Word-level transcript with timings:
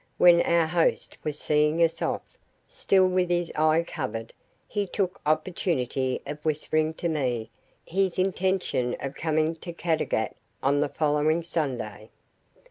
When 0.17 0.41
our 0.41 0.65
host 0.65 1.19
was 1.23 1.37
seeing 1.37 1.79
us 1.83 2.01
off 2.01 2.23
still 2.67 3.07
with 3.07 3.29
his 3.29 3.51
eye 3.55 3.83
covered 3.83 4.33
he 4.67 4.87
took 4.87 5.21
opportunity 5.27 6.23
of 6.25 6.43
whispering 6.43 6.95
to 6.95 7.07
me 7.07 7.51
his 7.85 8.17
intention 8.17 8.95
of 8.99 9.13
coming 9.13 9.55
to 9.57 9.71
Caddagat 9.71 10.33
on 10.63 10.79
the 10.79 10.89
following 10.89 11.43
Sunday. 11.43 12.09